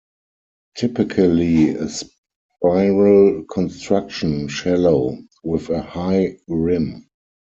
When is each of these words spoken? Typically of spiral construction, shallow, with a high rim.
Typically 0.75 1.75
of 1.75 1.91
spiral 1.91 3.43
construction, 3.43 4.47
shallow, 4.47 5.19
with 5.43 5.69
a 5.69 5.79
high 5.79 6.35
rim. 6.47 7.07